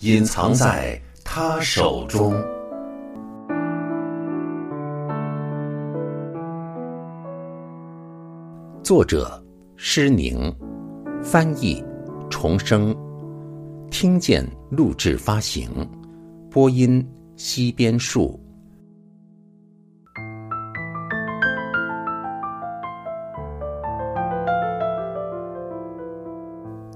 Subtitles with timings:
[0.00, 2.34] 隐藏在他手中。
[8.82, 9.42] 作者：
[9.76, 10.54] 施宁，
[11.22, 11.82] 翻译：
[12.28, 12.94] 重生，
[13.90, 15.70] 听见录制发行，
[16.50, 17.04] 播音：
[17.36, 18.38] 西边树。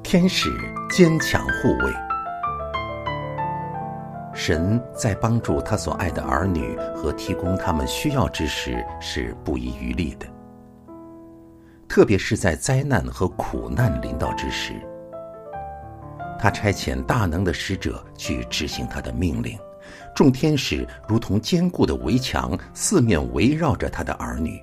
[0.03, 0.51] 天使
[0.91, 2.10] 坚强护卫。
[4.51, 10.27] 神在帮助他所爱的儿女和提供他们需要之时是不遗余力的，
[11.87, 14.73] 特别是在灾难和苦难临到之时，
[16.37, 19.57] 他差遣大能的使者去执行他的命令，
[20.17, 24.61] 众天使如同坚固的围墙，四面围绕着他的儿女，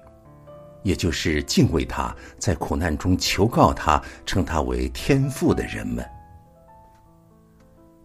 [0.83, 6.05] 也就是敬畏他，在苦难中求告他，称他为天父的人们。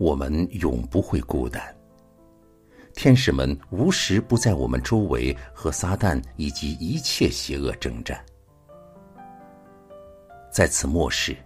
[0.02, 1.62] 我们永不会孤单。
[2.92, 8.20] 天使们无时不在我们周围，和撒旦以及一切邪恶征战。
[10.50, 11.36] 在此末世，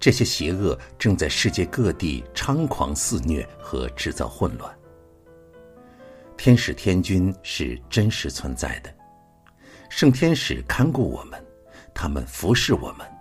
[0.00, 4.76] 这些邪恶正在世界各地猖狂肆虐和制造混乱。
[6.36, 8.92] 天使天军是真实存在的，
[9.88, 11.42] 圣天使看顾我们，
[11.94, 13.13] 他们服侍我们。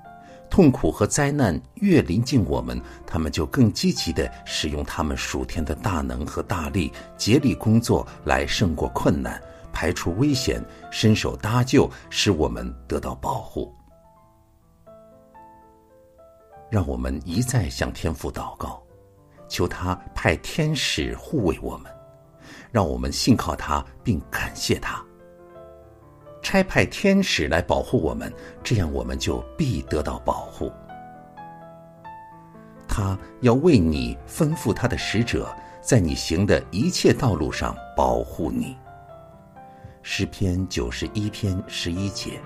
[0.53, 9.41] 痛苦和灾难越临近我们，他们就更积极地使用他们属天的大能和大力，竭力工作来胜过困难，
[9.73, 13.73] 排除危险，伸手搭救，使我们得到保护。
[16.69, 18.79] 让我们一再向天父祷告，
[19.49, 21.91] 求他派天使护卫我们，
[22.71, 25.03] 让我们信靠他，并感谢他。
[26.43, 28.31] 差派天使来保护我们，
[28.61, 30.71] 这样我们就必得到保护。
[32.87, 35.51] 他要为你吩咐他的使者，
[35.81, 38.77] 在你行的一切道路上保护你。
[40.03, 42.39] 诗篇九十一篇十一节。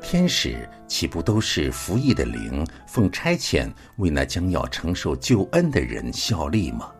[0.00, 6.92] 天使岂不都是服役的灵，奉差遣为那将要承受救恩的人效力吗？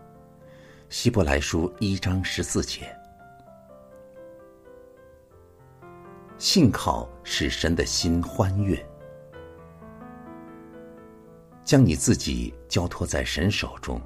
[0.89, 2.98] 希伯来书一章十四节。
[6.39, 8.81] 信靠使神的心欢悦，
[11.65, 14.01] 将你自己交托在神手中，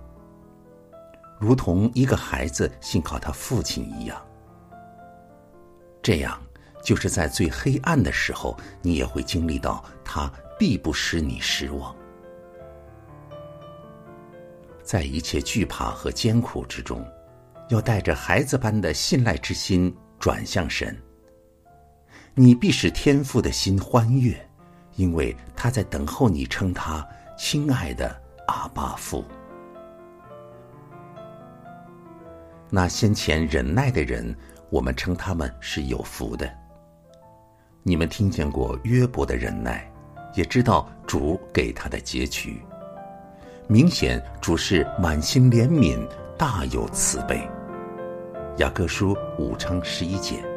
[1.39, 4.21] 如同一个孩子信靠他父亲一样。
[6.03, 6.41] 这样，
[6.83, 11.95] 就是在最黑暗的时候，你也会经历到他必不使你失望。
[14.83, 17.07] 在一切惧怕和艰苦之中，
[17.69, 20.97] 要带着孩子般的信赖之心转向神。
[22.35, 24.35] 你必使天父的心欢悦，
[24.97, 27.07] 因为他在等候你称他
[27.37, 29.23] 亲爱的阿巴父。
[32.71, 34.35] 那先前忍耐的人，
[34.71, 36.51] 我们称他们是有福的。
[37.83, 39.87] 你们听见过约伯的忍耐，
[40.35, 42.63] 也知道主给他的结局。
[43.69, 47.47] 明显主是满心怜悯，大有慈悲。
[48.57, 50.52] 雅各书五章十一节。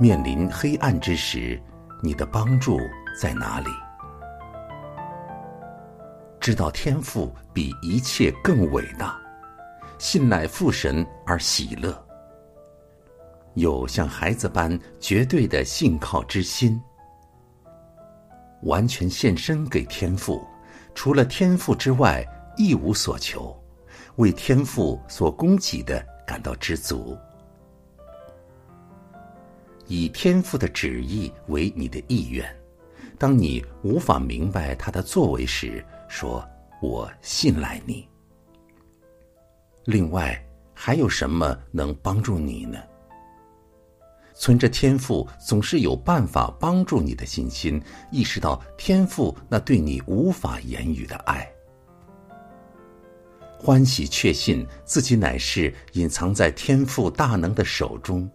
[0.00, 1.60] 面临黑暗之时，
[2.02, 2.80] 你的帮助
[3.20, 3.68] 在哪里？
[6.40, 9.20] 知道天赋比一切更伟大，
[9.98, 12.02] 信赖父神而喜乐，
[13.52, 16.80] 有像孩子般绝对的信靠之心，
[18.62, 20.42] 完全献身给天赋，
[20.94, 22.24] 除了天赋之外
[22.56, 23.54] 一无所求，
[24.16, 27.18] 为天赋所供给的感到知足。
[29.90, 32.48] 以天父的旨意为你的意愿，
[33.18, 36.48] 当你无法明白他的作为时，说
[36.80, 38.08] ：“我信赖你。”
[39.86, 40.40] 另外，
[40.72, 42.78] 还有什么能帮助你呢？
[44.32, 47.82] 存着天赋总是有办法帮助你的信心，
[48.12, 51.50] 意识到天赋那对你无法言语的爱，
[53.58, 58.30] 欢喜确信自己乃是隐藏在天赋大能的手中。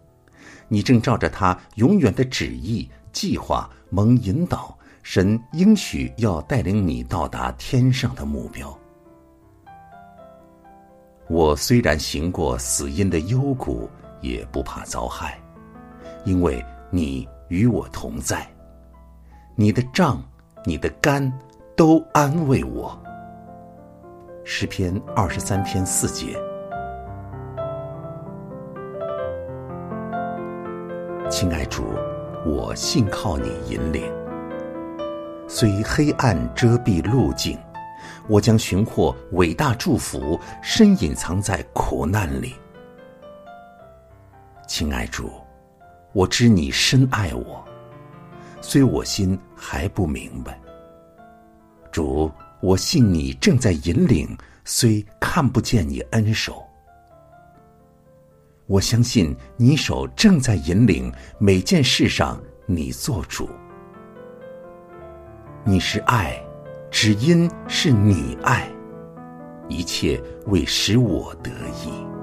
[0.68, 8.76] 你正照着他永远的旨意计划蒙引导，神应许要带领你到达天上的目标。
[11.28, 13.88] 我虽然行过死荫的幽谷，
[14.20, 15.38] 也不怕遭害，
[16.24, 18.46] 因为你与我同在。
[19.54, 20.22] 你的杖、
[20.64, 21.32] 你的竿
[21.76, 22.96] 都安慰我。
[24.44, 26.36] 诗篇二十三篇四节。
[31.28, 31.82] 亲爱主，
[32.44, 34.04] 我信靠你引领。
[35.48, 37.58] 虽黑暗遮蔽路径。
[38.28, 42.54] 我将寻获伟大祝福，深隐藏在苦难里。
[44.66, 45.30] 亲爱主，
[46.12, 47.64] 我知你深爱我，
[48.60, 50.58] 虽我心还不明白。
[51.90, 52.30] 主，
[52.60, 56.65] 我信你正在引领，虽看不见你恩手。
[58.66, 63.48] 我相信你手正在引领每件事上，你做主。
[65.64, 66.42] 你是爱。
[66.88, 68.70] 只因是你爱，
[69.68, 71.50] 一切为使我得
[71.84, 72.15] 意。